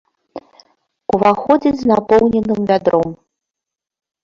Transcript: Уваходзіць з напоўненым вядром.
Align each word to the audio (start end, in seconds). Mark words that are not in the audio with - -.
Уваходзіць 1.17 1.75
з 1.83 1.91
напоўненым 1.93 2.59
вядром. 2.73 3.09